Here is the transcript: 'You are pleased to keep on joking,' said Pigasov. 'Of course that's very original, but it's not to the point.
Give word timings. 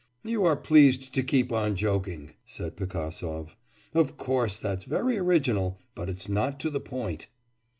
'You 0.23 0.45
are 0.45 0.55
pleased 0.55 1.13
to 1.13 1.21
keep 1.21 1.51
on 1.51 1.75
joking,' 1.75 2.33
said 2.43 2.75
Pigasov. 2.75 3.55
'Of 3.93 4.17
course 4.17 4.57
that's 4.57 4.85
very 4.85 5.19
original, 5.19 5.77
but 5.93 6.09
it's 6.09 6.27
not 6.27 6.59
to 6.61 6.71
the 6.71 6.79
point. 6.81 7.27